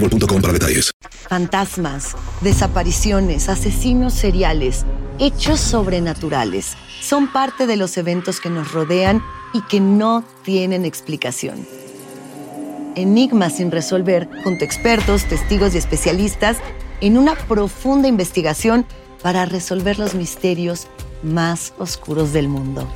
[0.00, 0.92] para detalles.
[1.28, 4.84] Fantasmas, desapariciones, asesinos seriales,
[5.18, 11.66] hechos sobrenaturales son parte de los eventos que nos rodean y que no tienen explicación.
[12.94, 16.58] Enigmas sin resolver junto a expertos, testigos y especialistas
[17.00, 18.84] en una profunda investigación
[19.22, 20.86] para resolver los misterios
[21.22, 22.88] más oscuros del mundo.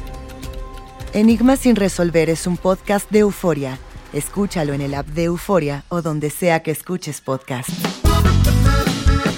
[1.12, 3.78] Enigmas sin resolver es un podcast de euforia.
[4.12, 7.70] Escúchalo en el app de Euforia o donde sea que escuches podcast.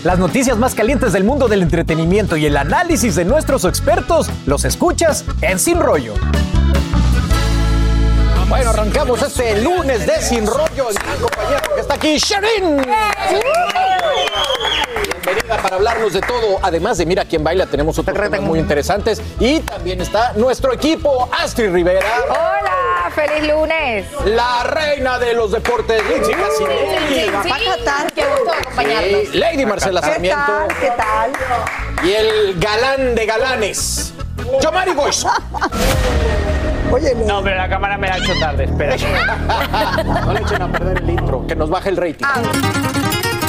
[0.03, 4.65] Las noticias más calientes del mundo del entretenimiento y el análisis de nuestros expertos los
[4.65, 6.15] escuchas en Sin Rollo.
[8.49, 10.91] Bueno, arrancamos este lunes de Sin Rollo.
[10.91, 12.85] El gran compañero que está aquí, Sherin.
[15.25, 16.59] Bienvenida para hablarnos de todo.
[16.63, 19.23] Además de Mira quién baila, tenemos otros temas muy interesantes.
[19.39, 22.07] Y también está nuestro equipo, Astrid Rivera.
[22.29, 22.74] Hola,
[23.11, 24.07] feliz lunes.
[24.25, 27.31] La reina de los deportes, Lindsay Casinelli.
[28.15, 29.21] Qué gusto acompañarnos.
[29.31, 30.53] Sí, Lady Marcela Sarmiento.
[30.81, 31.33] ¿Qué tal?
[32.03, 34.15] Y el galán de galanes,
[34.61, 35.27] Yomari Boys.
[37.27, 38.97] No, pero la cámara me la ha hecho tarde, espera.
[40.05, 42.25] No le echen a perder el intro, que nos baje el rating.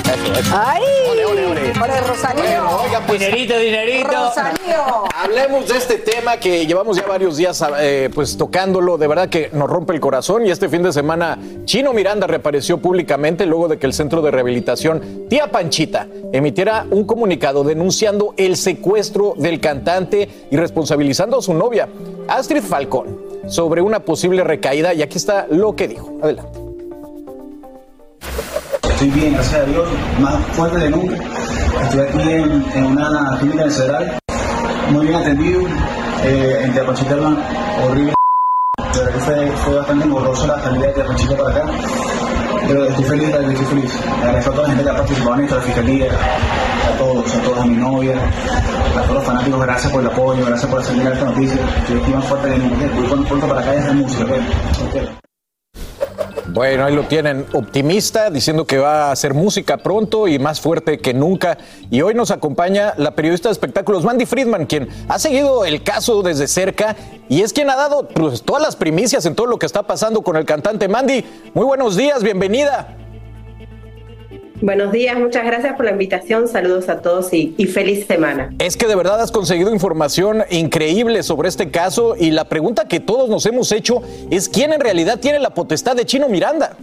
[0.05, 0.55] Eso.
[0.55, 0.83] ¡Ay!
[1.11, 1.73] Ole, ole, ole.
[1.73, 2.43] Rosalío.
[2.43, 4.09] Bueno, oiga, pues, Dinerito, dinerito.
[4.09, 5.03] Rosalío.
[5.13, 9.49] Hablemos de este tema que llevamos ya varios días eh, pues tocándolo, de verdad que
[9.53, 13.77] nos rompe el corazón y este fin de semana Chino Miranda reapareció públicamente luego de
[13.77, 20.29] que el Centro de Rehabilitación Tía Panchita emitiera un comunicado denunciando el secuestro del cantante
[20.51, 21.87] y responsabilizando a su novia,
[22.27, 26.13] Astrid Falcón, sobre una posible recaída y aquí está lo que dijo.
[26.21, 26.64] Adelante.
[28.95, 29.87] Estoy bien, gracias a Dios,
[30.21, 31.15] más fuerte de nunca.
[31.83, 34.19] Estoy aquí en, una clínica en Cedral,
[34.89, 35.61] muy bien atendido,
[36.23, 37.15] eh, en Teapachita
[37.85, 38.13] horrible.
[38.93, 41.65] De verdad que fue, bastante engorroso la salida de Teapachita para acá.
[42.69, 43.99] Pero estoy feliz, estoy feliz.
[44.23, 47.35] Agradezco a toda la gente que ha participado en esto, a la fiscalía, a todos,
[47.35, 48.15] a todos, a mi novia,
[48.97, 51.59] a todos los fanáticos, gracias por el apoyo, gracias por hacerme esta noticia.
[51.79, 53.09] Estoy aquí más fuerte de nunca.
[53.09, 54.39] Con- pronto para acá y hacer música, pues.
[55.03, 55.24] Ok.
[56.55, 60.99] Bueno, ahí lo tienen, optimista, diciendo que va a hacer música pronto y más fuerte
[60.99, 61.57] que nunca.
[61.91, 66.23] Y hoy nos acompaña la periodista de espectáculos Mandy Friedman, quien ha seguido el caso
[66.23, 66.95] desde cerca
[67.27, 70.21] y es quien ha dado pues, todas las primicias en todo lo que está pasando
[70.21, 71.25] con el cantante Mandy.
[71.53, 73.04] Muy buenos días, bienvenida.
[74.61, 78.53] Buenos días, muchas gracias por la invitación, saludos a todos y, y feliz semana.
[78.59, 83.01] Es que de verdad has conseguido información increíble sobre este caso y la pregunta que
[83.01, 84.01] todos nos hemos hecho
[84.31, 86.77] es quién en realidad tiene la potestad de Chino Miranda.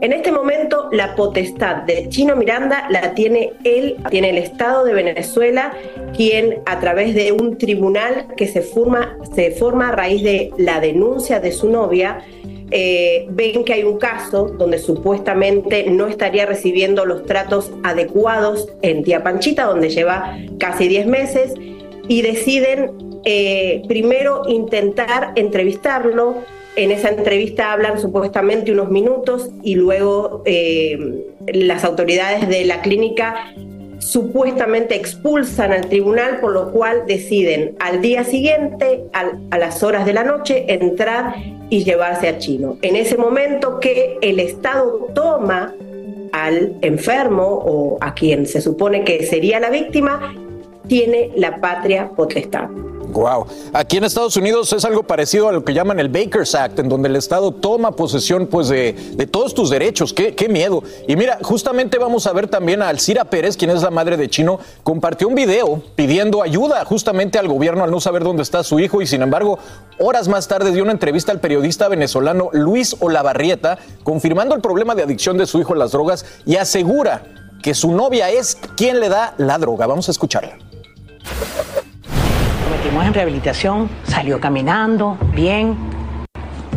[0.00, 4.94] En este momento la potestad de Chino Miranda la tiene él, tiene el Estado de
[4.94, 5.72] Venezuela,
[6.16, 10.80] quien a través de un tribunal que se forma, se forma a raíz de la
[10.80, 12.24] denuncia de su novia,
[12.76, 19.04] eh, ven que hay un caso donde supuestamente no estaría recibiendo los tratos adecuados en
[19.04, 21.54] Tía Panchita, donde lleva casi 10 meses,
[22.08, 26.42] y deciden eh, primero intentar entrevistarlo.
[26.74, 30.98] En esa entrevista hablan supuestamente unos minutos y luego eh,
[31.46, 33.54] las autoridades de la clínica
[34.04, 40.12] supuestamente expulsan al tribunal, por lo cual deciden al día siguiente, a las horas de
[40.12, 41.34] la noche, entrar
[41.70, 42.76] y llevarse a Chino.
[42.82, 45.74] En ese momento que el Estado toma
[46.32, 50.34] al enfermo o a quien se supone que sería la víctima,
[50.86, 52.68] tiene la patria potestad.
[53.14, 53.46] Wow.
[53.72, 56.88] Aquí en Estados Unidos es algo parecido a lo que llaman el Baker's Act, en
[56.88, 58.92] donde el Estado toma posesión pues, de,
[59.30, 60.12] todos tus derechos.
[60.12, 60.82] Qué, qué, miedo.
[61.06, 64.28] Y mira, justamente vamos a ver también a Alcira Pérez, quien es la madre de
[64.28, 68.80] Chino, compartió un video pidiendo ayuda justamente al gobierno al no saber dónde está su
[68.80, 69.58] hijo y sin embargo,
[69.98, 75.04] horas más tarde dio una entrevista al periodista venezolano Luis Olavarrieta, confirmando el problema de
[75.04, 77.22] adicción de su hijo a las drogas y asegura
[77.62, 79.86] que su novia es quien le da la droga.
[79.86, 80.58] Vamos a escucharla
[83.02, 85.76] en rehabilitación, salió caminando, bien,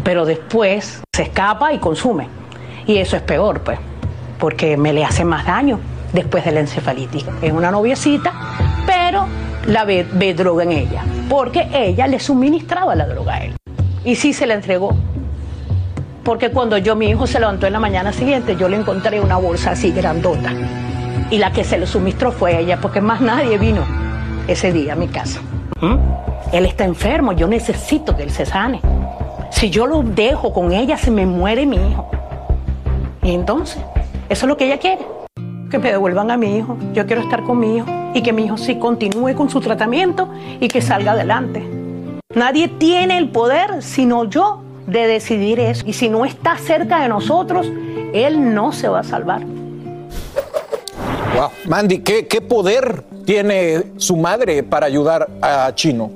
[0.03, 2.27] pero después se escapa y consume.
[2.85, 3.77] Y eso es peor, pues,
[4.39, 5.79] porque me le hace más daño
[6.13, 7.25] después de la encefalitis.
[7.41, 8.33] Es una noviecita,
[8.85, 9.25] pero
[9.67, 13.55] la ve, ve droga en ella, porque ella le suministraba la droga a él.
[14.03, 14.95] Y sí se la entregó.
[16.23, 19.37] Porque cuando yo, mi hijo se levantó en la mañana siguiente, yo le encontré una
[19.37, 20.53] bolsa así grandota.
[21.29, 23.83] Y la que se le suministró fue ella, porque más nadie vino
[24.47, 25.41] ese día a mi casa.
[25.81, 25.95] ¿Mm?
[26.53, 28.81] Él está enfermo, yo necesito que él se sane.
[29.51, 32.09] Si yo lo dejo con ella, se me muere mi hijo.
[33.23, 33.81] Y entonces,
[34.29, 35.05] eso es lo que ella quiere.
[35.69, 36.77] Que me devuelvan a mi hijo.
[36.93, 40.29] Yo quiero estar con mi hijo y que mi hijo sí continúe con su tratamiento
[40.59, 41.63] y que salga adelante.
[42.35, 45.83] Nadie tiene el poder, sino yo, de decidir eso.
[45.85, 47.71] Y si no está cerca de nosotros,
[48.13, 49.41] él no se va a salvar.
[51.65, 56.11] Mandy, ¿qué, ¿qué, poder tiene su madre para ayudar a Chino?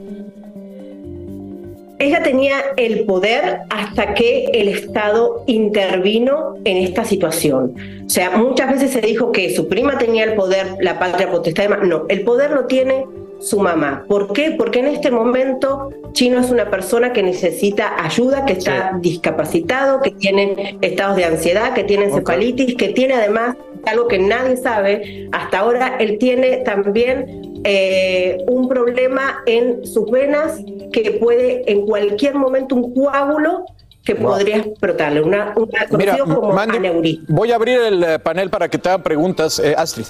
[2.00, 7.76] Ella tenía el poder hasta que el Estado intervino en esta situación.
[8.06, 11.70] O sea, muchas veces se dijo que su prima tenía el poder, la patria potestad.
[11.84, 13.06] No, el poder lo tiene
[13.42, 14.06] su mamá.
[14.08, 14.56] ¿Por qué?
[14.58, 19.10] Porque en este momento Chino es una persona que necesita ayuda, que está sí.
[19.10, 22.76] discapacitado, que tiene estados de ansiedad, que tiene encefalitis, okay.
[22.76, 23.56] que tiene además
[23.86, 30.60] algo que nadie sabe, hasta ahora él tiene también eh, un problema en sus venas
[30.92, 33.66] que puede en cualquier momento un coágulo
[34.04, 34.32] que wow.
[34.32, 37.26] podría explotarle, una, una Mira, como Mandy, aneurisma.
[37.30, 40.06] Voy a abrir el eh, panel para que te hagan preguntas, eh, Astrid.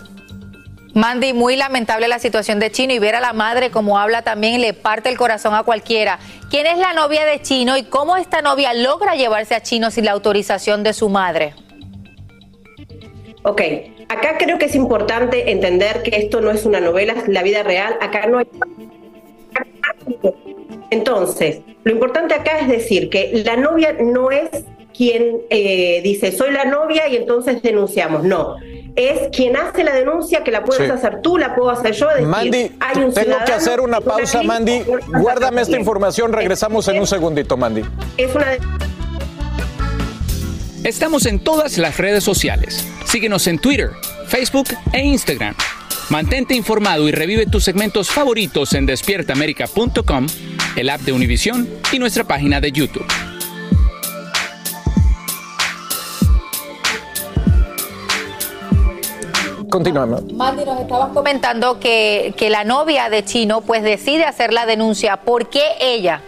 [0.93, 4.59] Mandy, muy lamentable la situación de Chino y ver a la madre como habla también
[4.59, 6.19] le parte el corazón a cualquiera.
[6.49, 10.05] ¿Quién es la novia de Chino y cómo esta novia logra llevarse a Chino sin
[10.05, 11.53] la autorización de su madre?
[13.43, 13.61] Ok,
[14.09, 17.63] acá creo que es importante entender que esto no es una novela, es la vida
[17.63, 18.47] real, acá no hay...
[20.89, 24.49] Entonces, lo importante acá es decir que la novia no es
[24.93, 28.57] quien eh, dice soy la novia y entonces denunciamos, no.
[28.95, 30.91] Es quien hace la denuncia, que la puedes sí.
[30.91, 32.07] hacer tú, la puedo hacer yo.
[32.09, 34.83] Decir, Mandy, hay un tengo que hacer una pausa, una Mandy.
[35.07, 37.83] Guárdame esta información, regresamos en un segundito, Mandy.
[38.17, 38.47] Es una...
[40.83, 42.85] Estamos en todas las redes sociales.
[43.05, 43.91] Síguenos en Twitter,
[44.27, 45.55] Facebook e Instagram.
[46.09, 50.27] Mantente informado y revive tus segmentos favoritos en despiertaamerica.com,
[50.75, 53.05] el app de Univision y nuestra página de YouTube.
[59.71, 60.31] Continuamos.
[60.33, 65.17] Mandy, nos estabas comentando que, que la novia de Chino pues decide hacer la denuncia.
[65.17, 66.21] ¿Por qué ella?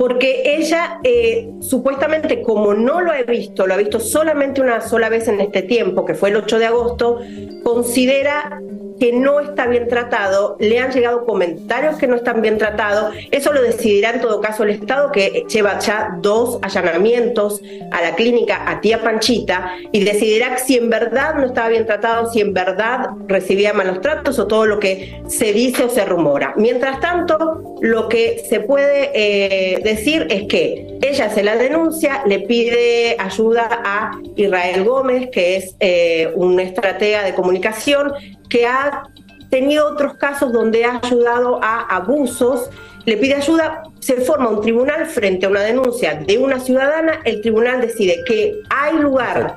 [0.00, 5.10] porque ella eh, supuestamente, como no lo ha visto, lo ha visto solamente una sola
[5.10, 7.18] vez en este tiempo, que fue el 8 de agosto,
[7.62, 8.62] considera
[9.00, 13.52] que no está bien tratado, le han llegado comentarios que no están bien tratados, eso
[13.52, 18.70] lo decidirá en todo caso el Estado, que lleva ya dos allanamientos a la clínica
[18.70, 23.08] a tía Panchita, y decidirá si en verdad no estaba bien tratado, si en verdad
[23.26, 26.52] recibía malos tratos o todo lo que se dice o se rumora.
[26.56, 32.40] Mientras tanto, lo que se puede eh, decir es que ella hace la denuncia, le
[32.40, 38.12] pide ayuda a Israel Gómez, que es eh, un estratega de comunicación,
[38.50, 39.04] que ha
[39.48, 42.68] tenido otros casos donde ha ayudado a abusos,
[43.06, 47.40] le pide ayuda, se forma un tribunal frente a una denuncia de una ciudadana, el
[47.40, 49.56] tribunal decide que hay lugar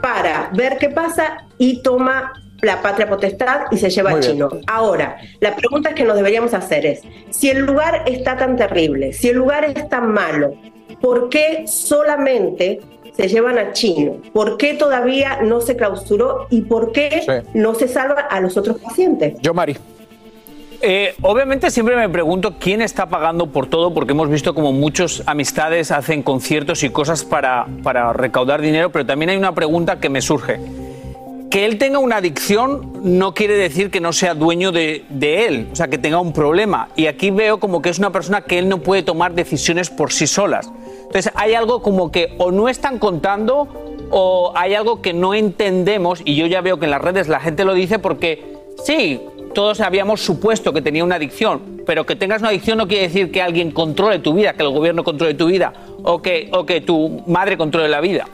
[0.00, 4.48] para ver qué pasa y toma la patria potestad y se lleva a chino.
[4.66, 9.28] Ahora, la pregunta que nos deberíamos hacer es, si el lugar está tan terrible, si
[9.28, 10.54] el lugar es tan malo,
[11.00, 12.80] ¿por qué solamente
[13.16, 14.16] se llevan a Chino?
[14.32, 17.50] ¿Por qué todavía no se clausuró y por qué sí.
[17.54, 19.34] no se salva a los otros pacientes?
[19.40, 19.76] Yo, Mari.
[20.82, 25.22] Eh, obviamente siempre me pregunto quién está pagando por todo, porque hemos visto como muchas
[25.24, 30.10] amistades hacen conciertos y cosas para, para recaudar dinero, pero también hay una pregunta que
[30.10, 30.60] me surge.
[31.50, 35.68] Que él tenga una adicción no quiere decir que no sea dueño de, de él,
[35.72, 36.88] o sea, que tenga un problema.
[36.94, 40.12] Y aquí veo como que es una persona que él no puede tomar decisiones por
[40.12, 40.70] sí solas.
[41.06, 43.68] Entonces hay algo como que o no están contando
[44.10, 47.40] o hay algo que no entendemos y yo ya veo que en las redes la
[47.40, 49.20] gente lo dice porque sí,
[49.54, 53.32] todos habíamos supuesto que tenía una adicción, pero que tengas una adicción no quiere decir
[53.32, 55.72] que alguien controle tu vida, que el gobierno controle tu vida
[56.02, 58.26] o que, o que tu madre controle la vida.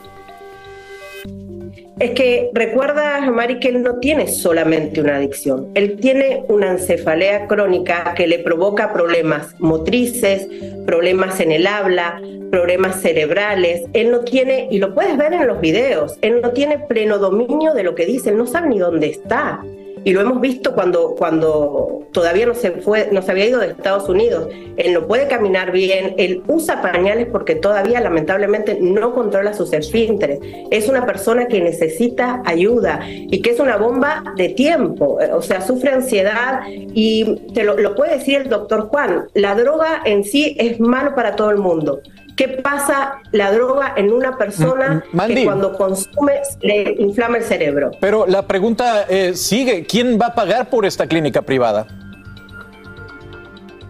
[1.99, 7.47] Es que recuerda, Mari, que él no tiene solamente una adicción, él tiene una encefalea
[7.47, 10.49] crónica que le provoca problemas motrices,
[10.87, 12.21] problemas en el habla,
[12.51, 13.83] problemas cerebrales.
[13.93, 17.75] Él no tiene, y lo puedes ver en los videos, él no tiene pleno dominio
[17.75, 19.63] de lo que dice, él no sabe ni dónde está
[20.05, 23.69] y lo hemos visto cuando, cuando todavía no se, fue, no se había ido de
[23.69, 24.49] Estados Unidos.
[24.77, 30.41] Él no puede caminar bien, él usa pañales porque todavía lamentablemente no controla sus esfínteres.
[30.71, 35.61] Es una persona que necesita ayuda y que es una bomba de tiempo, o sea,
[35.61, 40.57] sufre ansiedad y te lo, lo puede decir el doctor Juan, la droga en sí
[40.59, 42.01] es malo para todo el mundo
[42.43, 45.35] qué pasa la droga en una persona Mm, Mandy.
[45.35, 47.91] que cuando consume le inflama el cerebro.
[48.01, 51.87] Pero la pregunta eh, sigue, ¿quién va a pagar por esta clínica privada?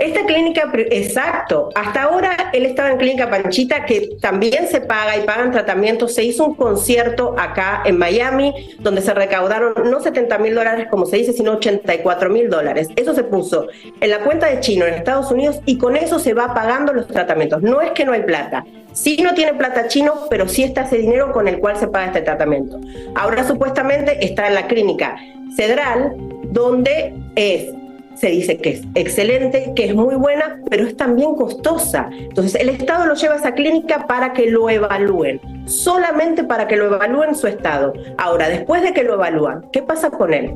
[0.02, 5.20] Esta clínica, exacto, hasta ahora él estaba en Clínica Panchita, que también se paga y
[5.20, 6.12] pagan tratamientos.
[6.12, 11.06] Se hizo un concierto acá en Miami, donde se recaudaron no 70 mil dólares, como
[11.06, 12.88] se dice, sino 84 mil dólares.
[12.96, 13.68] Eso se puso
[14.00, 17.06] en la cuenta de Chino en Estados Unidos y con eso se va pagando los
[17.06, 17.62] tratamientos.
[17.62, 18.64] No es que no hay plata.
[18.90, 22.06] Sí no tiene plata chino, pero sí está ese dinero con el cual se paga
[22.06, 22.80] este tratamiento.
[23.14, 25.16] Ahora supuestamente está en la clínica
[25.56, 26.16] Cedral,
[26.50, 27.72] donde es
[28.14, 32.08] se dice que es excelente, que es muy buena, pero es también costosa.
[32.12, 36.76] Entonces, el Estado lo lleva a esa clínica para que lo evalúen, solamente para que
[36.76, 37.92] lo evalúen su estado.
[38.18, 40.54] Ahora, después de que lo evalúan, ¿qué pasa con él?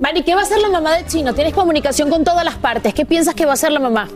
[0.00, 1.32] Mari, ¿qué va a hacer la mamá de Chino?
[1.32, 2.92] Tienes comunicación con todas las partes.
[2.92, 4.08] ¿Qué piensas que va a hacer la mamá?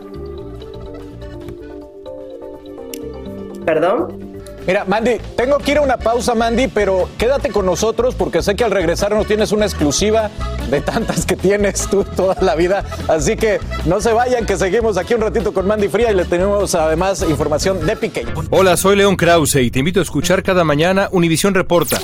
[3.65, 4.26] ¿Perdón?
[4.67, 8.53] Mira, Mandy, tengo que ir a una pausa, Mandy, pero quédate con nosotros porque sé
[8.57, 10.29] que al regresar nos tienes una exclusiva
[10.69, 12.83] de tantas que tienes tú toda la vida.
[13.07, 16.25] Así que no se vayan, que seguimos aquí un ratito con Mandy Fría y le
[16.25, 18.25] tenemos además información de Piqué.
[18.49, 22.01] Hola, soy León Krause y te invito a escuchar cada mañana Univisión Reporta.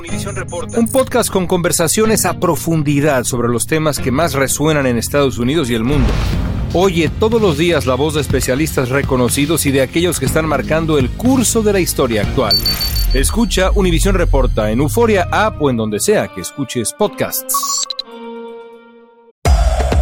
[0.78, 5.70] Un podcast con conversaciones a profundidad sobre los temas que más resuenan en Estados Unidos
[5.70, 6.08] y el mundo.
[6.76, 10.98] Oye todos los días la voz de especialistas reconocidos y de aquellos que están marcando
[10.98, 12.56] el curso de la historia actual.
[13.14, 17.54] Escucha Univisión Reporta en Euforia App o en donde sea que escuches podcasts.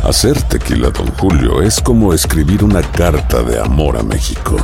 [0.05, 4.55] Hacer tequila, Don Julio, es como escribir una carta de amor a México.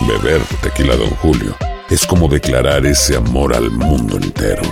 [0.00, 1.56] Beber tequila, Don Julio,
[1.90, 4.62] es como declarar ese amor al mundo entero.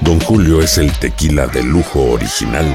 [0.00, 2.74] Don Julio es el tequila de lujo original,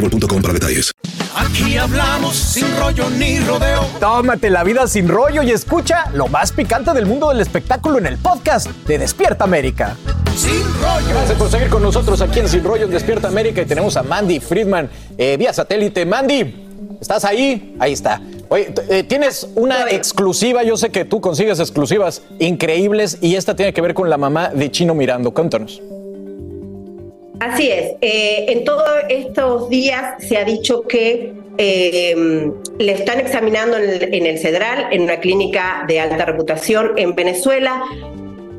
[0.01, 0.91] boostmobile.com para detalles.
[1.35, 3.85] Aquí hablamos sin rollo ni rodeo.
[3.99, 8.07] Tómate la vida sin rollo y escucha lo más picante del mundo del espectáculo en
[8.07, 9.95] el podcast de Despierta América.
[10.35, 11.07] Sin rollo.
[11.09, 14.03] Gracias por seguir con nosotros aquí en Sin Rollo en Despierta América y tenemos a
[14.03, 16.05] Mandy Friedman eh, vía satélite.
[16.05, 17.75] Mandy, ¿estás ahí?
[17.79, 18.21] Ahí está.
[18.49, 23.73] Oye, eh, tienes una exclusiva, yo sé que tú consigues exclusivas increíbles y esta tiene
[23.73, 25.31] que ver con la mamá de Chino Mirando.
[25.31, 25.81] Cuéntanos.
[27.41, 27.95] Así es.
[28.01, 34.37] Eh, en todos estos días se ha dicho que eh, le están examinando en el,
[34.37, 37.83] Cedral, en una clínica de alta reputación en Venezuela.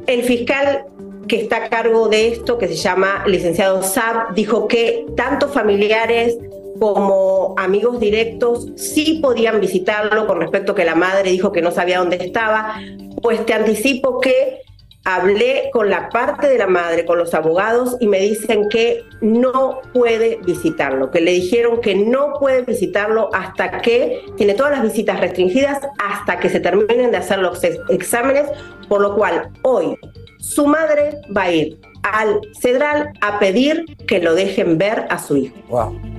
[0.08, 0.86] El fiscal
[1.28, 6.36] que está a cargo de esto, que se llama licenciado Saab, dijo que tanto familiares
[6.80, 11.70] como amigos directos sí podían visitarlo con respecto a que la madre dijo que no
[11.70, 12.82] sabía dónde estaba.
[13.22, 14.62] Pues te anticipo que
[15.04, 19.80] Hablé con la parte de la madre, con los abogados, y me dicen que no
[19.92, 25.18] puede visitarlo, que le dijeron que no puede visitarlo hasta que tiene todas las visitas
[25.18, 28.46] restringidas, hasta que se terminen de hacer los ex- exámenes,
[28.88, 29.96] por lo cual hoy
[30.38, 35.36] su madre va a ir al Cedral a pedir que lo dejen ver a su
[35.36, 35.54] hijo.
[35.68, 36.11] Wow.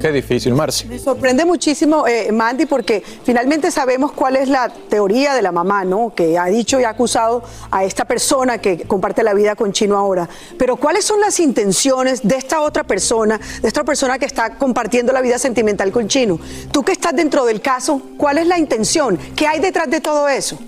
[0.00, 0.86] Qué difícil, Marci.
[0.86, 5.84] Me sorprende muchísimo, eh, Mandy, porque finalmente sabemos cuál es la teoría de la mamá,
[5.84, 6.12] ¿no?
[6.14, 9.96] Que ha dicho y ha acusado a esta persona que comparte la vida con Chino
[9.96, 10.28] ahora.
[10.58, 15.12] Pero ¿cuáles son las intenciones de esta otra persona, de esta persona que está compartiendo
[15.12, 16.40] la vida sentimental con Chino?
[16.72, 19.18] Tú que estás dentro del caso, ¿cuál es la intención?
[19.36, 20.58] ¿Qué hay detrás de todo eso?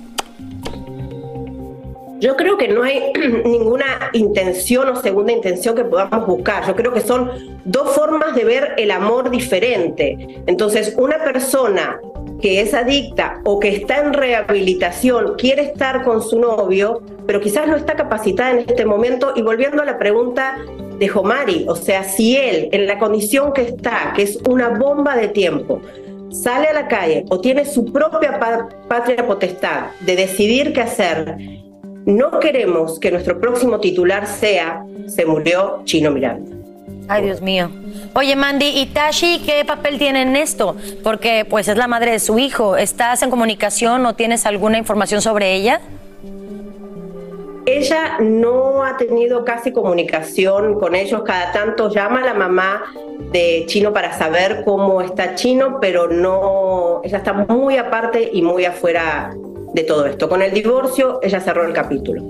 [2.25, 3.13] Yo creo que no hay
[3.45, 6.67] ninguna intención o segunda intención que podamos buscar.
[6.67, 7.31] Yo creo que son
[7.67, 10.17] dos formas de ver el amor diferente.
[10.47, 12.01] Entonces, una persona
[12.41, 17.69] que es adicta o que está en rehabilitación quiere estar con su novio, pero quizás
[17.69, 19.35] no está capacitada en este momento.
[19.37, 20.57] Y volviendo a la pregunta
[20.99, 25.15] de Jomari, o sea, si él en la condición que está, que es una bomba
[25.15, 25.83] de tiempo,
[26.31, 31.37] sale a la calle o tiene su propia pa- patria potestad de decidir qué hacer,
[32.07, 36.55] no queremos que nuestro próximo titular sea se murió Chino Miranda.
[37.09, 37.71] Ay, Dios mío.
[38.15, 40.77] Oye, Mandy, ¿y Tashi qué papel tiene en esto?
[41.03, 42.77] Porque pues es la madre de su hijo.
[42.77, 45.81] ¿Estás en comunicación o tienes alguna información sobre ella?
[47.67, 52.85] Ella no ha tenido casi comunicación con ellos, cada tanto llama a la mamá
[53.33, 58.67] de Chino para saber cómo está Chino, pero no, ella está muy aparte y muy
[58.67, 59.35] afuera
[59.75, 60.29] de todo esto.
[60.29, 62.23] Con el divorcio, ella cerró el capítulo.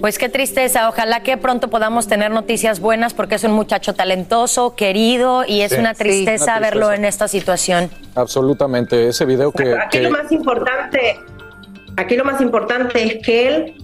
[0.00, 0.88] Pues qué tristeza.
[0.90, 5.72] Ojalá que pronto podamos tener noticias buenas porque es un muchacho talentoso, querido y es
[5.72, 5.78] Sí.
[5.78, 7.88] una Sí, tristeza verlo en esta situación.
[8.14, 9.08] Absolutamente.
[9.08, 9.72] Ese video que.
[9.74, 11.16] Aquí que- lo más importante,
[11.96, 13.74] aquí lo más importante es que él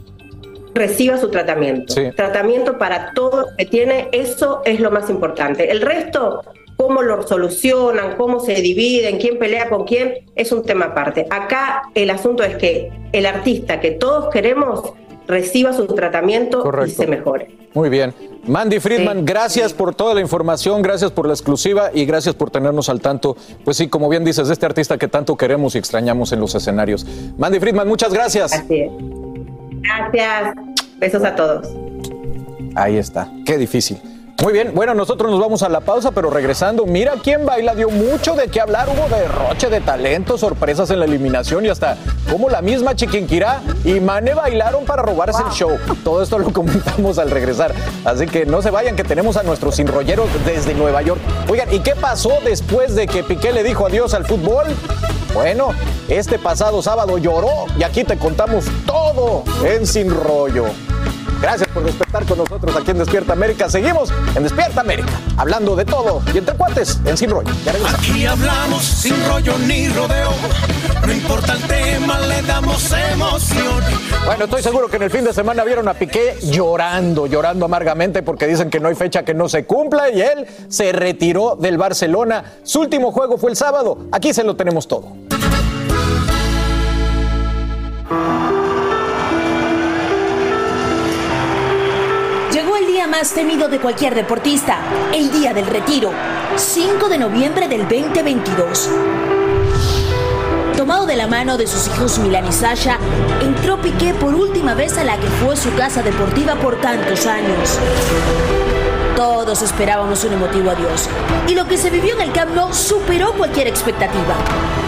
[0.75, 1.95] reciba su tratamiento.
[1.95, 2.11] Sí.
[2.15, 5.71] Tratamiento para todo lo que tiene, eso es lo más importante.
[5.71, 6.43] El resto,
[6.81, 11.27] cómo lo solucionan, cómo se dividen, quién pelea con quién, es un tema aparte.
[11.29, 14.95] Acá el asunto es que el artista que todos queremos
[15.27, 17.55] reciba su tratamiento y se mejore.
[17.75, 18.15] Muy bien.
[18.47, 22.89] Mandy Friedman, gracias por toda la información, gracias por la exclusiva y gracias por tenernos
[22.89, 26.33] al tanto, pues sí, como bien dices, de este artista que tanto queremos y extrañamos
[26.33, 27.07] en los escenarios.
[27.37, 28.55] Mandy Friedman, muchas gracias.
[28.55, 28.91] Así es.
[29.83, 30.55] Gracias.
[30.97, 31.69] Besos a todos.
[32.75, 33.99] Ahí está, qué difícil.
[34.43, 37.91] Muy bien, bueno, nosotros nos vamos a la pausa, pero regresando, mira quién baila, dio
[37.91, 41.99] mucho de qué hablar, hubo derroche de talento, sorpresas en la eliminación y hasta
[42.31, 45.77] como la misma Chiquinquirá y Mane bailaron para robarse el show.
[46.03, 47.75] Todo esto lo comentamos al regresar,
[48.07, 51.21] así que no se vayan que tenemos a nuestros sinrolleros desde Nueva York.
[51.51, 54.69] Oigan, ¿y qué pasó después de que Piqué le dijo adiós al fútbol?
[55.35, 55.75] Bueno,
[56.09, 60.65] este pasado sábado lloró y aquí te contamos todo en Sin Rollo.
[61.41, 63.71] Gracias por despertar con nosotros aquí en Despierta América.
[63.71, 67.51] Seguimos en Despierta América, hablando de todo y entre cuates en Sin Rollo.
[67.95, 70.33] Aquí hablamos sin rollo ni rodeo.
[71.07, 73.83] No importa el tema, le damos emoción.
[74.27, 78.23] Bueno, estoy seguro que en el fin de semana vieron a Piqué llorando, llorando amargamente
[78.23, 81.79] porque dicen que no hay fecha que no se cumpla y él se retiró del
[81.79, 82.45] Barcelona.
[82.65, 83.99] Su último juego fue el sábado.
[84.13, 85.15] Aquí se lo tenemos todo.
[93.21, 94.79] Más temido de cualquier deportista,
[95.13, 96.11] el día del retiro,
[96.57, 98.89] 5 de noviembre del 2022.
[100.75, 102.97] Tomado de la mano de sus hijos Milan y Sasha,
[103.43, 107.79] entró Piqué por última vez a la que fue su casa deportiva por tantos años.
[109.17, 111.11] Todos esperábamos un emotivo adiós.
[111.47, 114.35] Y lo que se vivió en el Camp superó cualquier expectativa.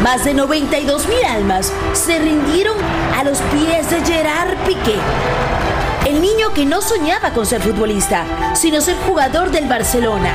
[0.03, 2.79] Más de 92 mil almas se rindieron
[3.15, 4.97] a los pies de Gerard Piqué.
[6.13, 10.35] El niño que no soñaba con ser futbolista, sino ser jugador del Barcelona.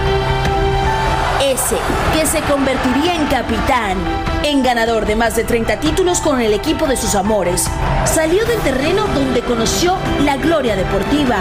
[1.40, 1.76] Ese
[2.16, 3.96] que se convertiría en capitán,
[4.42, 7.70] en ganador de más de 30 títulos con el equipo de sus amores,
[8.06, 11.38] salió del terreno donde conoció la gloria deportiva,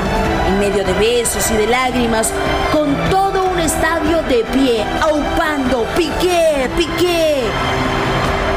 [0.48, 2.30] en medio de besos y de lágrimas,
[2.74, 7.44] con todo un estadio de pie, aupando, Piqué, Piqué.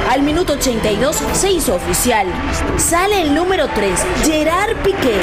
[0.10, 2.26] Al minuto 82 se hizo oficial.
[2.78, 3.92] Sale el número 3,
[4.26, 5.14] Gerard Piqué.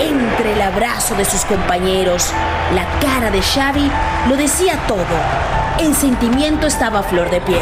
[0.00, 2.32] Entre el abrazo de sus compañeros,
[2.74, 3.88] la cara de Xavi
[4.28, 5.06] lo decía todo.
[5.78, 7.60] El sentimiento estaba a flor de piel.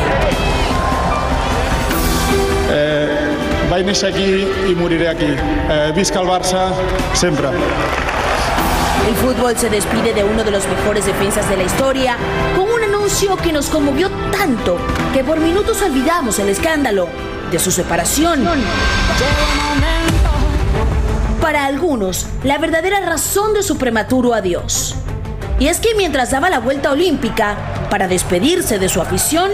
[2.71, 3.37] Eh,
[3.69, 5.29] vaig néixer aquí i moriré aquí.
[5.37, 6.71] Eh, visca el Barça
[7.13, 7.53] sempre.
[9.07, 12.17] El fútbol se despide de uno de los mejores defensas de la historia
[12.57, 14.77] con anuncio que nos conmovió tanto
[15.13, 17.09] que por minutos olvidamos el escándalo
[17.51, 18.45] de su separación.
[21.41, 24.95] para algunos, la verdadera razón de su prematuro adiós.
[25.59, 27.57] Y es que mientras daba la vuelta olímpica
[27.91, 29.51] para despedirse de su afición,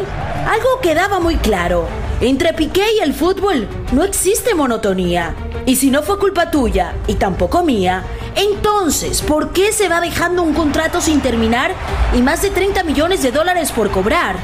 [0.47, 1.89] algo quedaba muy claro.
[2.21, 5.35] Entre Piqué y el fútbol no existe monotonía.
[5.65, 8.05] Y si no fue culpa tuya y tampoco mía,
[8.39, 11.75] entonces, ¿por qué se va dejando un contrato sin terminar
[12.17, 14.37] y más de 30 millones de dólares por cobrar?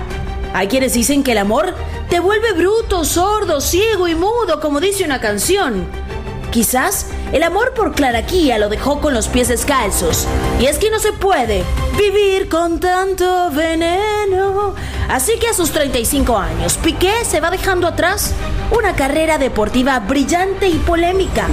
[0.53, 1.75] Hay quienes dicen que el amor
[2.09, 5.87] te vuelve bruto, sordo, ciego y mudo, como dice una canción.
[6.51, 10.29] Quizás el amor por Claraquía lo dejó con los pies descalzos.
[10.61, 11.65] Y es que no se puede
[11.99, 14.77] vivir con tanto veneno.
[15.09, 18.33] Así que a sus 35 años, Piqué se va dejando atrás
[18.71, 21.49] una carrera deportiva brillante y polémica.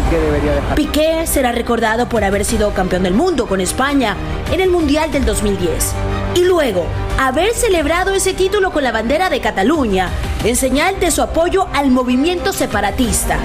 [0.75, 4.15] Piqué será recordado por haber sido campeón del mundo con España
[4.51, 5.95] en el Mundial del 2010.
[6.33, 6.85] Y luego,
[7.19, 10.09] haber celebrado ese título con la bandera de Cataluña,
[10.45, 13.37] en señal de su apoyo al movimiento separatista.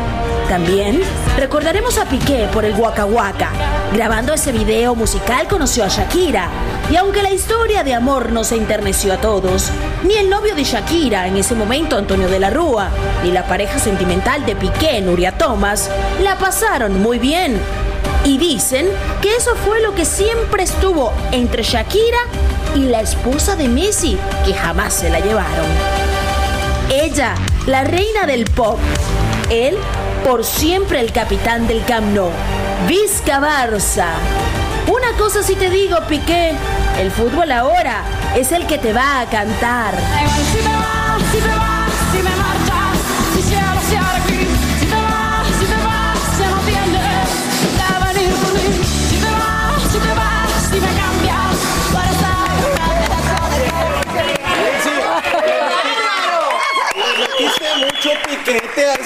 [0.48, 1.00] También
[1.36, 3.50] recordaremos a Piqué por el Waka Waka.
[3.92, 6.48] Grabando ese video musical conoció a Shakira.
[6.88, 9.70] Y aunque la historia de amor no se enterneció a todos,
[10.04, 12.90] ni el novio de Shakira en ese momento, Antonio de la Rúa,
[13.24, 15.90] ni la pareja sentimental de Piqué, Nuria Thomas,
[16.22, 17.60] la pasaron muy bien.
[18.26, 18.88] Y dicen
[19.22, 22.18] que eso fue lo que siempre estuvo entre Shakira
[22.74, 25.66] y la esposa de Messi, que jamás se la llevaron.
[26.90, 27.36] Ella,
[27.66, 28.80] la reina del pop.
[29.48, 29.76] Él,
[30.24, 32.30] por siempre el capitán del Camp Nou.
[32.88, 34.08] Vizca Barça.
[34.88, 36.50] Una cosa sí te digo, Piqué,
[36.98, 38.02] el fútbol ahora
[38.34, 39.94] es el que te va a cantar.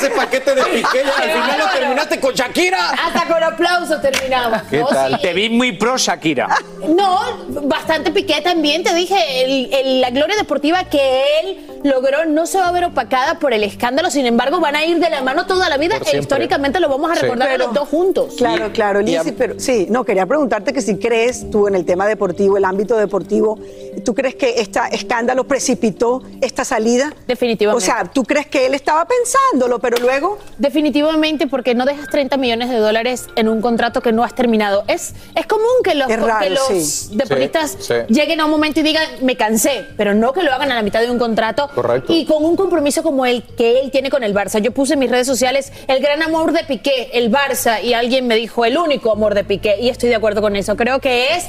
[0.01, 2.91] Ese paquete de piqué y al final lo terminaste con Shakira.
[2.91, 4.63] Hasta con aplauso terminamos.
[4.71, 4.87] ¿Qué ¿no?
[4.87, 5.17] tal?
[5.17, 5.23] Sí.
[5.23, 6.49] Te vi muy pro Shakira.
[6.89, 7.21] No,
[7.63, 8.83] bastante piqué también.
[8.83, 12.85] Te dije, el- el- la gloria deportiva que él logró no se va a ver
[12.85, 14.11] opacada por el escándalo.
[14.11, 17.11] Sin embargo, van a ir de la mano toda la vida e históricamente lo vamos
[17.11, 17.23] a Sí.
[17.23, 18.35] recordar a Pero- los dos juntos.
[18.37, 22.07] Claro, claro, Lizzy, pero sí, no, quería preguntarte que si crees tú en el tema
[22.07, 23.59] deportivo, el ámbito deportivo,
[24.05, 27.13] ¿tú crees que este escándalo precipitó esta salida?
[27.27, 27.83] Definitivamente.
[27.83, 30.39] O sea, ¿tú crees que él estaba pensándolo, pero luego...
[30.59, 34.85] Definitivamente, porque no dejas 30 millones de dólares en un contrato que no has terminado.
[34.87, 37.17] Es, es común que los, Es raro, que los sí.
[37.17, 38.15] deportistas Sí, sí.
[38.15, 40.83] lleguen a un momento y digan, me cansé, pero no que lo hagan a la
[40.83, 41.70] mitad de un contrato.
[41.75, 42.13] Correcto.
[42.13, 44.61] Y con un compromiso como el que él tiene con el Barça.
[44.61, 48.27] Yo puse en mis redes sociales el gran amor de Piqué, el Barça, y alguien
[48.27, 50.77] me dijo el único amor de Piqué, y estoy de acuerdo con eso.
[50.77, 51.47] Creo que es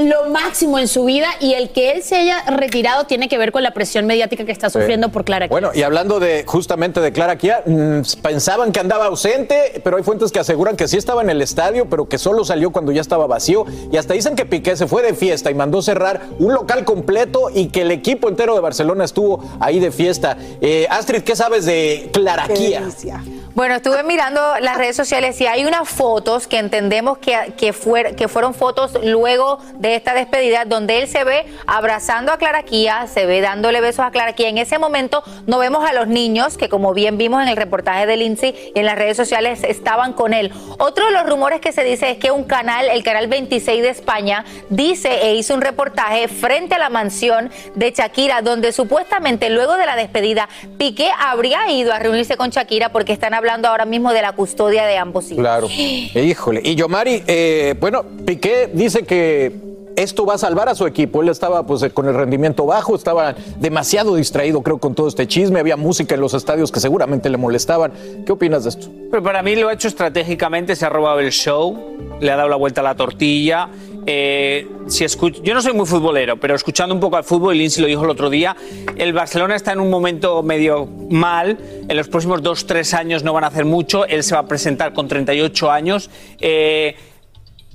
[0.00, 3.52] lo máximo en su vida y el que él se haya retirado tiene que ver
[3.52, 4.78] con la presión mediática que está Sí.
[4.78, 9.06] sufriendo por Clara Bueno, y hablando de justamente de Clara Kia, mm, pensaban que andaba
[9.06, 12.44] ausente, pero hay fuentes que aseguran que sí estaba en el estadio, pero que solo
[12.44, 13.64] salió cuando ya estaba vacío.
[13.90, 17.48] Y hasta dicen que Piqué se fue de fiesta y mandó cerrar un local completo
[17.54, 20.36] y que el equipo entero de Barcelona estuvo ahí de fiesta.
[20.60, 22.82] Eh, Astrid, ¿qué sabes de Clara Kia?
[23.54, 28.14] Bueno, estuve mirando las redes sociales y hay unas fotos que entendemos que, que, fuer-
[28.14, 33.06] que fueron fotos luego de esta despedida, donde él se ve abrazando a Clara Kia,
[33.06, 34.48] se ve dándole besos a Clara Kia.
[34.48, 38.06] En ese momento no vemos a los niños, que como bien vimos en el reportaje
[38.06, 40.52] de Lindsay y en las redes sociales, estaban con él.
[40.78, 43.88] Otro de los rumores que se dice es que un canal, el canal 26 de
[43.88, 49.76] España, dice e hizo un reportaje frente a la mansión de Shakira, donde supuestamente luego
[49.76, 54.12] de la despedida, Piqué habría ido a reunirse con Shakira porque están hablando ahora mismo
[54.12, 55.38] de la custodia de ambos hijos.
[55.38, 55.68] Claro.
[55.70, 56.60] Híjole.
[56.64, 59.67] Y Yomari, eh, bueno, Piqué dice que
[59.98, 61.22] esto va a salvar a su equipo.
[61.22, 65.26] Él estaba pues eh, con el rendimiento bajo, estaba demasiado distraído, creo, con todo este
[65.26, 65.60] chisme.
[65.60, 67.92] Había música en los estadios que seguramente le molestaban.
[68.24, 68.88] ¿Qué opinas de esto?
[69.10, 72.48] Pero para mí lo ha hecho estratégicamente, se ha robado el show, le ha dado
[72.48, 73.68] la vuelta a la tortilla.
[74.10, 77.58] Eh, si escuch- yo no soy muy futbolero, pero escuchando un poco al fútbol, y
[77.58, 78.56] Lindsay lo dijo el otro día,
[78.96, 81.58] el Barcelona está en un momento medio mal,
[81.88, 84.46] en los próximos dos, tres años no van a hacer mucho, él se va a
[84.46, 86.08] presentar con 38 años.
[86.40, 86.96] Eh,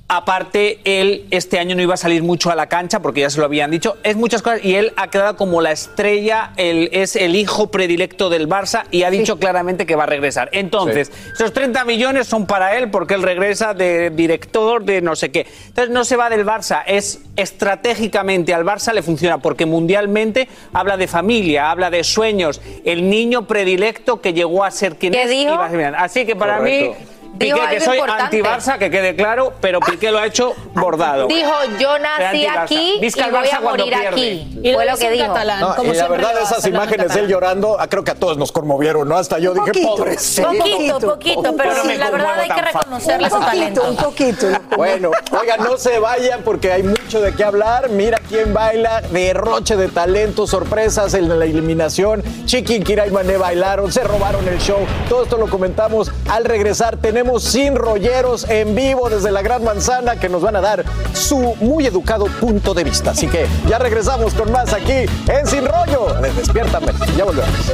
[0.06, 3.38] Aparte, él este año no iba a salir mucho a la cancha porque ya se
[3.38, 3.96] lo habían dicho.
[4.02, 8.28] Es muchas cosas y él ha quedado como la estrella, él es el hijo predilecto
[8.28, 10.50] del Barça y ha dicho claramente que va a regresar.
[10.52, 15.30] Entonces, esos 30 millones son para él porque él regresa de director de no sé
[15.30, 15.46] qué.
[15.68, 20.98] Entonces, no se va del Barça, es estratégicamente al Barça le funciona porque mundialmente habla
[20.98, 25.32] de familia, habla de sueños, el niño predilecto que llegó a ser quien es.
[25.32, 26.90] y va a ser- Así que para Correcto.
[27.00, 27.06] mí
[27.38, 31.26] Piqué, que soy anti-Barça, que quede claro, pero Piqué lo ha hecho bordado.
[31.26, 34.58] Dijo, yo nací aquí y voy a morir aquí.
[34.62, 35.26] Y lo Fue lo que dijo.
[35.26, 35.60] catalán.
[35.60, 38.36] No, como y la verdad, esas imágenes de él llorando, ah, creo que a todos
[38.36, 39.16] nos conmovieron, ¿no?
[39.16, 39.96] Hasta yo dije, poquito.
[39.96, 40.48] pobrecito.
[40.48, 43.82] Poquito, poquito, pero Pero sí, la verdad hay que reconocerle su Un poquito, talento.
[43.90, 44.46] un poquito.
[44.76, 47.88] Bueno, oigan, no se vayan porque hay mucho de qué hablar.
[47.90, 52.22] Mira quién baila, derroche de talento, sorpresas en la eliminación.
[52.44, 54.78] Chiqui Kira y Mané bailaron, se robaron el show.
[55.08, 56.96] Todo esto lo comentamos al regresar.
[56.98, 60.84] Tenemos sin rolleros en vivo desde la Gran Manzana que nos van a dar
[61.14, 63.12] su muy educado punto de vista.
[63.12, 66.14] Así que ya regresamos con más aquí en Sin Rollo.
[66.20, 66.92] de Despiértame.
[67.16, 67.72] Ya volvemos.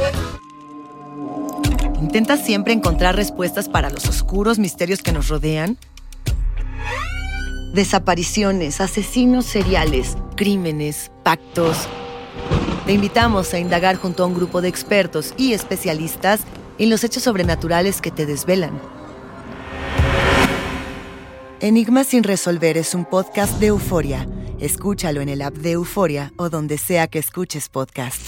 [2.01, 5.77] ¿Intentas siempre encontrar respuestas para los oscuros misterios que nos rodean?
[7.73, 11.87] Desapariciones, asesinos seriales, crímenes, pactos.
[12.85, 16.41] Te invitamos a indagar junto a un grupo de expertos y especialistas
[16.79, 19.00] en los hechos sobrenaturales que te desvelan.
[21.63, 24.27] Enigma sin resolver es un podcast de euforia.
[24.59, 28.19] Escúchalo en el app de Euforia o donde sea que escuches podcast.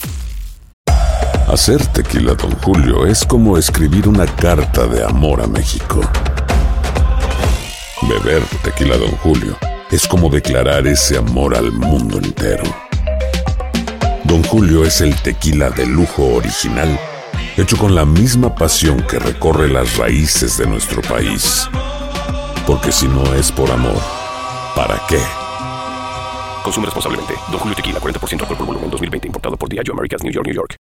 [1.48, 6.02] Hacer tequila, Don Julio, es como escribir una carta de amor a México.
[8.08, 9.58] Beber tequila, Don Julio,
[9.90, 12.66] es como declarar ese amor al mundo entero.
[14.26, 17.00] Don Julio es el tequila de lujo original,
[17.58, 21.68] hecho con la misma pasión que recorre las raíces de nuestro país.
[22.66, 24.02] Porque si no es por amor,
[24.76, 25.20] ¿para qué?
[26.64, 27.34] Consume responsablemente.
[27.52, 29.28] Don Julio Tequila, 40% alcohol por volumen, 2020.
[29.28, 30.76] Importado por Diageo Americas, New York, New York.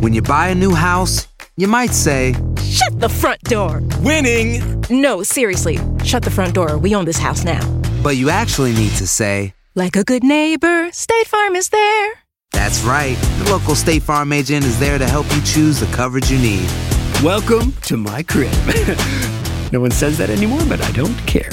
[0.00, 2.34] When you buy a new house, you might say,
[2.64, 3.80] Shut the front door.
[4.02, 4.60] Winning.
[4.90, 5.78] No, seriously.
[6.02, 6.78] Shut the front door.
[6.78, 7.60] We own this house now.
[8.02, 12.12] but you actually need to say, Like a good neighbor, State Farm is there.
[12.50, 13.16] That's right.
[13.38, 16.68] The local State Farm agent is there to help you choose the coverage you need.
[17.22, 18.52] Welcome to my crib.
[19.72, 21.50] no one says that anymore, but I don't care.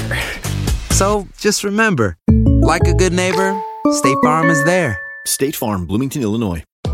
[0.92, 2.18] So just remember,
[2.62, 3.60] like a good neighbor,
[3.92, 5.00] State Farm is there.
[5.26, 6.64] State Farm, Bloomington, Illinois.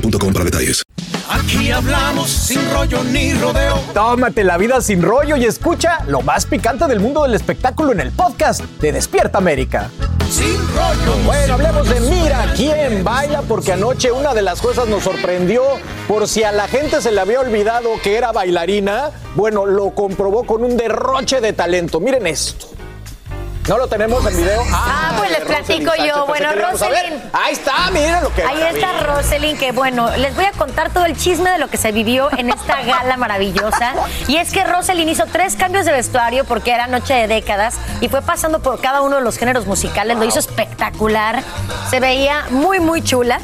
[0.00, 0.82] para detalles.
[1.28, 3.78] Aquí hablamos sin rollo ni rodeo.
[3.94, 8.00] Tómate la vida sin rollo y escucha lo más picante del mundo del espectáculo en
[8.00, 9.90] el podcast de Despierta América.
[10.30, 11.24] Sin rollo.
[11.24, 15.62] Bueno, hablemos de Mira quién baila, porque anoche una de las cosas nos sorprendió.
[16.08, 20.44] Por si a la gente se le había olvidado que era bailarina, bueno, lo comprobó
[20.44, 22.00] con un derroche de talento.
[22.00, 22.79] Miren esto.
[23.70, 24.64] ¿No lo tenemos en video?
[24.72, 26.26] Ah, pues les platico Roselyn yo.
[26.26, 26.72] Bueno, ver.
[26.72, 27.22] Roselyn.
[27.32, 28.98] Ahí está, miren lo que Ahí está.
[28.98, 32.36] Roselyn, que bueno, les voy a contar todo el chisme de lo que se vivió
[32.36, 33.92] en esta gala maravillosa.
[34.26, 38.08] Y es que Roselyn hizo tres cambios de vestuario porque era noche de décadas y
[38.08, 40.18] fue pasando por cada uno de los géneros musicales.
[40.18, 41.44] Lo hizo espectacular.
[41.90, 43.38] Se veía muy, muy chula.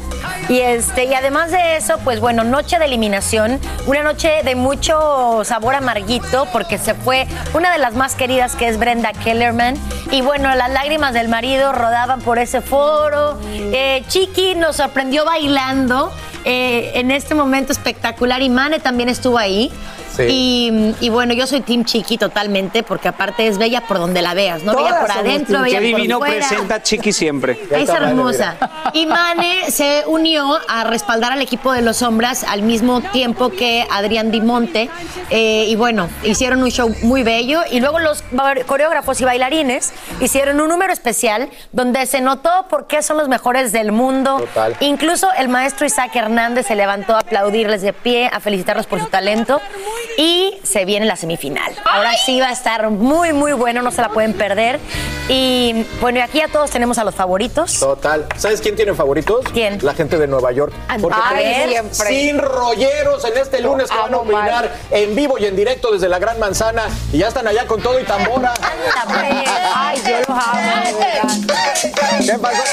[0.49, 5.43] Y este, y además de eso, pues bueno, noche de eliminación, una noche de mucho
[5.43, 9.75] sabor amarguito, porque se fue una de las más queridas que es Brenda Kellerman.
[10.09, 13.39] Y bueno, las lágrimas del marido rodaban por ese foro.
[13.53, 16.11] Eh, Chiqui nos sorprendió bailando
[16.45, 19.71] eh, en este momento espectacular y Mane también estuvo ahí.
[20.17, 20.23] Sí.
[20.27, 24.33] Y, y bueno, yo soy Team Chiqui totalmente, porque aparte es bella por donde la
[24.33, 24.75] veas, ¿no?
[24.75, 26.35] bella por adentro, bella por divino fuera.
[26.47, 27.57] presenta Chiqui siempre.
[27.71, 28.55] Es hermosa.
[28.93, 33.85] Y Mane se unió a respaldar al equipo de los hombres al mismo tiempo que
[33.91, 34.89] Adrián Dimonte.
[35.29, 37.61] Eh, y bueno, hicieron un show muy bello.
[37.71, 38.23] Y luego los
[38.65, 43.71] coreógrafos y bailarines hicieron un número especial donde se notó por qué son los mejores
[43.71, 44.37] del mundo.
[44.39, 44.75] Total.
[44.79, 49.07] Incluso el maestro Isaac Hernández se levantó a aplaudirles de pie, a felicitarlos por su
[49.07, 49.61] talento.
[50.17, 51.73] Y se viene la semifinal.
[51.85, 54.79] Ahora sí va a estar muy, muy bueno, no se la pueden perder.
[55.29, 57.79] Y bueno, y aquí ya todos tenemos a los favoritos.
[57.79, 58.25] Total.
[58.37, 59.45] ¿Sabes quién tiene favoritos?
[59.53, 59.79] ¿Quién?
[59.81, 60.73] La gente de Nueva York.
[61.01, 62.07] Porque Ay, siempre.
[62.09, 66.07] sin rolleros en este lunes que van a opinar en vivo y en directo desde
[66.09, 66.83] la Gran Manzana.
[67.11, 68.53] Y ya están allá con todo y tambora.
[69.75, 70.97] Ay, yo los amo.
[72.25, 72.63] ¿Qué pasó?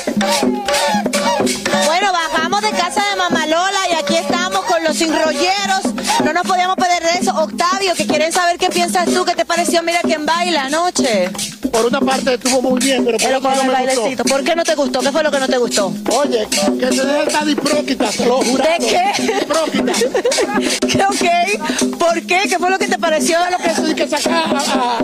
[1.86, 4.43] Bueno, bajamos de casa de Mamá Lola y aquí estamos con
[4.84, 5.80] los sinrolleros.
[6.24, 7.34] No nos podíamos perder de eso.
[7.34, 11.30] Octavio, que quieren saber qué piensas tú, qué te pareció Mira quién baila anoche.
[11.72, 13.72] por una parte estuvo muy bien, pero por Pero otra no gustó.
[13.72, 14.24] bailecito.
[14.24, 15.00] ¿Por qué no te gustó?
[15.00, 15.92] ¿Qué fue lo que no te gustó?
[16.12, 18.62] Oye, que se deje estar hipróquita, te lo juro.
[18.64, 19.12] ¿De qué?
[20.88, 21.98] ¿Qué, ok.
[21.98, 22.42] ¿Por qué?
[22.48, 23.38] ¿Qué fue lo que te pareció?
[23.50, 24.98] lo que se que sacar a, a-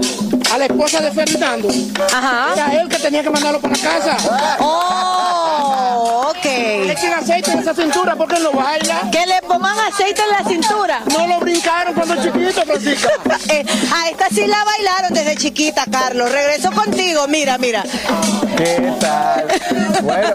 [0.55, 1.69] a la esposa de Fernando.
[2.13, 2.49] Ajá.
[2.55, 4.17] Era él que tenía que mandarlo para casa.
[4.59, 5.40] Oh,
[5.97, 6.45] ok.
[6.45, 9.11] Le echen aceite en esa cintura porque él no baila.
[9.11, 11.03] Que le pongan aceite en la cintura.
[11.17, 13.11] No lo brincaron cuando chiquito, Francisca.
[13.51, 16.31] Eh, a esta sí la bailaron desde chiquita, Carlos.
[16.31, 17.83] Regreso contigo, mira, mira.
[18.57, 19.47] ¿Qué tal?
[20.03, 20.35] Bueno,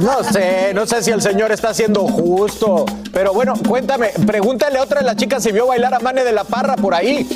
[0.00, 2.84] no, sé, no sé si el señor está siendo justo.
[3.12, 6.32] Pero bueno, cuéntame, pregúntale a otra de las chicas si vio bailar a Mane de
[6.32, 7.26] la Parra por ahí.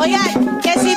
[0.00, 0.94] Oigan, que si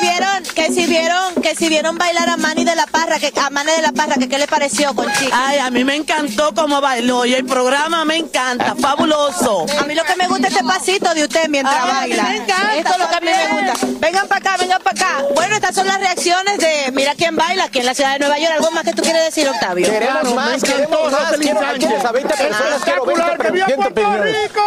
[0.69, 3.71] que si vieron, que si vieron bailar a Manny de la Parra, que a Mane
[3.71, 5.31] de la Parra, que qué le pareció con Chiqui.
[5.33, 9.65] Ay, a mí me encantó cómo bailó y el programa me encanta, fabuloso.
[9.79, 12.09] A mí lo que me gusta es este pasito de usted mientras Ay, a mí
[12.09, 12.23] baila.
[12.23, 13.87] me encanta Esto es lo que a mí me gusta.
[13.99, 15.25] Vengan para acá, vengan para acá.
[15.33, 18.37] Bueno, estas son las reacciones de Mira quién baila aquí en la ciudad de Nueva
[18.37, 18.53] York.
[18.57, 19.89] ¿Algo más que tú quieres decir, Octavio?
[19.89, 21.33] Queremos más, queremos más.
[21.39, 22.83] Quiero, ¿Quieres a 20 personas?
[22.83, 24.43] Quiero 20 que vio a 20 Puerto opiniones.
[24.43, 24.61] Rico!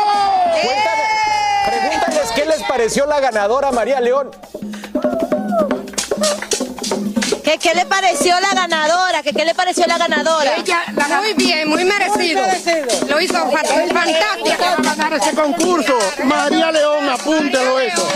[1.65, 4.31] Pregúntales qué les pareció la ganadora María León.
[7.45, 9.23] ¿Qué, ¿Qué le pareció la ganadora?
[9.23, 10.53] ¿Qué, ¿Qué le pareció la ganadora?
[11.21, 12.43] Muy bien, muy merecido.
[13.09, 14.83] Lo hizo fa- fantástico.
[14.83, 15.99] ganar ese concurso.
[16.25, 18.09] María León, apúntelo eso.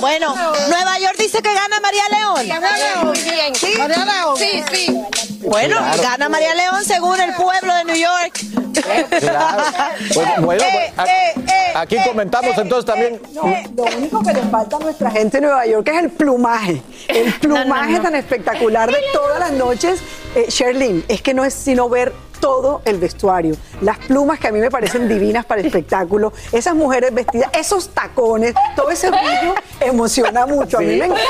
[0.00, 0.34] Bueno,
[0.68, 2.46] Nueva York dice que gana María León.
[3.04, 3.54] Muy bien.
[3.54, 3.74] ¿Sí?
[3.78, 4.36] María León.
[4.36, 4.98] Sí, sí.
[5.42, 6.02] Bueno, Claro.
[6.02, 8.40] gana María León según el pueblo de New York.
[9.20, 9.62] Claro.
[10.14, 13.20] Pues, bueno, Eh, a- eh, eh, aquí comentamos entonces también.
[13.34, 16.82] Lo único que le falta a nuestra gente en Nueva York es el plumaje.
[17.08, 20.00] El plumaje tan espectacular de todas las noches.
[20.34, 23.54] Eh, Sherlyn, es que no es sino ver todo el vestuario.
[23.82, 27.90] Las plumas que a mí me parecen divinas para el espectáculo, esas mujeres vestidas, esos
[27.90, 30.78] tacones, todo ese brillo emociona mucho.
[30.78, 31.22] A mí me encanta.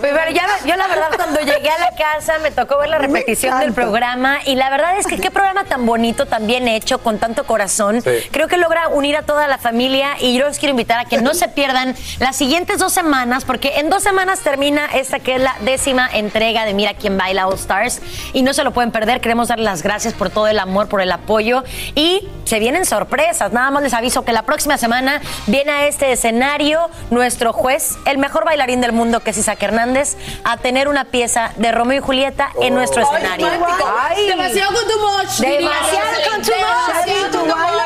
[0.00, 3.60] Pero ya, yo la verdad cuando llegué a la casa me tocó ver la repetición
[3.60, 7.18] del programa y la verdad es que qué programa tan bonito, tan bien hecho, con
[7.18, 8.00] tanto corazón.
[8.00, 8.10] Sí.
[8.30, 11.20] Creo que logra unir a toda la familia y yo los quiero invitar a que
[11.20, 15.42] no se pierdan las siguientes dos semanas porque en dos semanas termina esta que es
[15.42, 18.00] la décima entrega de Mira quién baila All Stars
[18.32, 19.20] y no se lo pueden perder.
[19.20, 21.64] Queremos darles las gracias por todo el amor, por el apoyo
[21.94, 23.52] y se vienen sorpresas.
[23.52, 28.18] Nada más les aviso que la próxima semana viene a este escenario nuestro juez, el
[28.18, 32.02] mejor bailarín del mundo que es Isaac Hernández, a tener una pieza de Romeo y
[32.02, 33.48] Julieta en nuestro Ay, escenario.
[33.50, 33.88] romántico.
[34.26, 35.58] Demasiado con too much, diría.
[35.58, 36.46] Demasiado con much.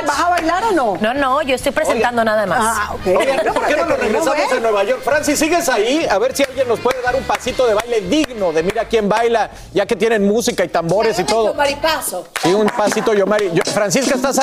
[0.06, 0.96] ¿Vas a bailar o no?
[1.00, 2.59] No, no, yo estoy presentando nada más.
[2.62, 3.18] Ah, ok.
[3.18, 5.02] Oye, ¿por qué no nos regresamos a Nueva York?
[5.02, 6.06] Francis, ¿sigues ahí?
[6.11, 9.09] A ver si alguien nos puede dar un pasito de baile digno de Mira quién
[9.09, 11.54] baila, ya que tienen música y tambores y todo.
[12.11, 12.27] Maripaso.
[12.42, 13.51] Sí, un pasito, Yomari.
[13.53, 14.38] Yo- Francisca, ¿estás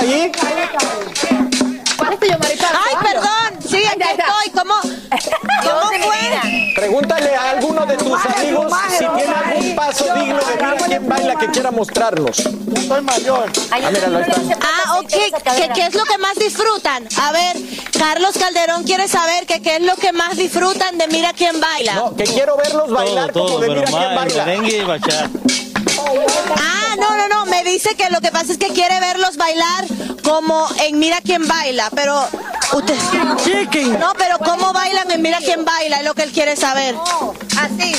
[2.30, 2.74] yo, maripaso?
[2.88, 3.70] Ay, perdón.
[3.70, 4.52] Sí, aquí estoy.
[4.54, 6.74] ¿Cómo, cómo fue?
[6.76, 11.36] Pregúntale a alguno de tus amigos si tiene algún paso digno de Mira quién baila
[11.36, 12.38] que quiera mostrarnos.
[12.38, 13.52] Soy mayor.
[13.72, 14.58] Ah, míralo, ahí está.
[14.62, 15.10] Ah, ok.
[15.10, 17.08] ¿Qué, qué es lo que más disfrutan?
[17.22, 17.58] A ver,
[17.98, 21.96] Carlos Calderón quiere saber que qué es lo que más disfrutan de Mira quién baila.
[21.96, 24.68] No, que quiero verlos bailar como de Mira quién baila.
[24.68, 25.30] y bachata.
[26.58, 27.46] Ah, no, no, no.
[27.46, 29.86] Me dice que lo que pasa es que quiere verlos bailar
[30.24, 32.28] como en Mira quién baila, pero
[32.74, 32.96] usted.
[34.00, 36.96] No, pero cómo bailan en Mira quién baila es lo que él quiere saber.
[37.60, 37.96] Así.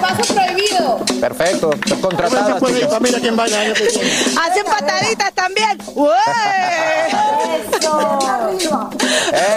[0.00, 0.98] Paso prohibido.
[1.20, 3.60] Perfecto, para Mira quién baila.
[3.62, 5.78] Hacen pataditas también.
[5.94, 6.14] ¡Ué!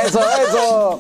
[0.06, 1.00] Eso, eso.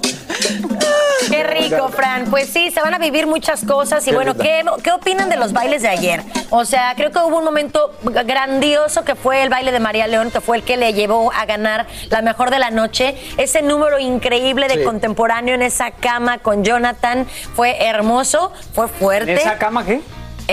[1.33, 2.25] Qué rico, Fran.
[2.29, 4.05] Pues sí, se van a vivir muchas cosas.
[4.05, 4.35] Y Qué bueno.
[4.35, 6.21] ¿qué, ¿qué opinan de los bailes de ayer?
[6.49, 10.29] O sea, creo que hubo un momento grandioso que fue el baile de María León,
[10.31, 13.15] que fue el que le llevó a ganar la mejor de la noche.
[13.37, 14.83] Ese número increíble de Sí.
[14.83, 19.31] contemporáneo en esa cama con Jonathan fue hermoso, fue fuerte.
[19.31, 20.01] ¿En esa cama qué?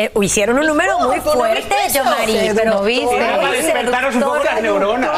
[0.01, 1.99] Eh, hicieron un número muy ¿tú no fuerte, eso?
[1.99, 3.19] Yomari, Sí, pero viste.
[3.53, 5.11] Despertaros un poco las neuronas.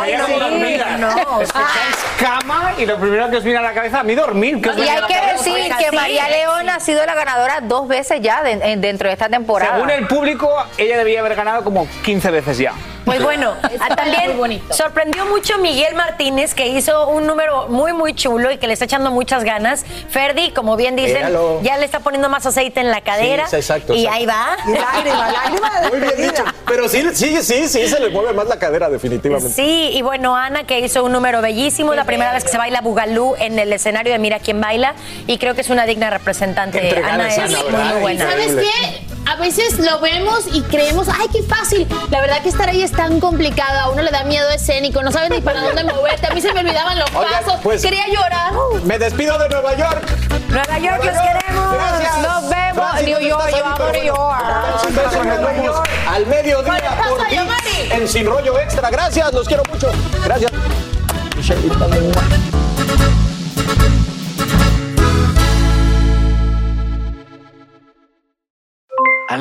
[0.00, 0.98] Ay, dormidas.
[0.98, 1.40] no.
[1.40, 4.60] Escucháis cama y lo primero que os viene a la cabeza, a mí dormir.
[4.62, 8.20] ¿qué os Y hay que decir que María León ha sido la ganadora dos veces
[8.22, 9.74] ya de- en- dentro de esta temporada.
[9.74, 12.72] Según el público, ella debía haber ganado como 15 veces ya.
[13.04, 18.50] Pues bueno, ah, también sorprendió mucho Miguel Martínez, que hizo un número muy, muy chulo
[18.50, 19.84] y que le está echando muchas ganas.
[20.08, 23.46] Ferdi, como bien dicen, ya le está poniendo más aceite en la cadera.
[23.48, 24.16] Sí, exacto, Y exacto.
[24.16, 24.56] ahí va.
[24.66, 26.44] Y lágrima, lágrima Muy bien dicho.
[26.66, 29.52] Pero sí, sí, sí, sí, se le mueve más la cadera, definitivamente.
[29.52, 32.80] Sí, y bueno, Ana que hizo un número bellísimo, la primera vez que se baila
[32.80, 34.94] Bugalú en el escenario de Mira quién baila,
[35.26, 37.02] y creo que es una digna representante.
[37.02, 37.58] Ana es Ana,
[37.92, 38.30] muy, buena.
[38.30, 39.02] ¿Sabes qué?
[39.26, 41.86] A veces lo vemos y creemos, ay, qué fácil.
[42.10, 45.10] La verdad que estar ahí es tan complicado, a uno le da miedo escénico, no
[45.12, 46.26] sabes ni para dónde moverte.
[46.26, 48.52] A mí se me olvidaban los Oigan, pasos, pues- quería llorar.
[48.84, 50.02] Me despido de Nueva York.
[50.48, 51.72] Nueva York, los queremos.
[51.74, 52.18] Gracias.
[52.18, 52.72] Nos vemos.
[52.74, 54.84] Francis, New ¿dónde York, yo amo New York.
[54.88, 55.76] Un beso, nos vemos
[56.08, 57.90] al mediodía por Yamari?
[57.92, 58.90] en Sin Rollo Extra.
[58.90, 59.90] Gracias, los quiero mucho.
[60.24, 60.50] Gracias.